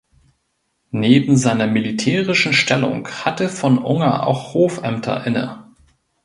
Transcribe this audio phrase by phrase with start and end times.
[0.93, 5.63] Neben seiner militärischen Stellung hatte von Unger auch Hofämter inne.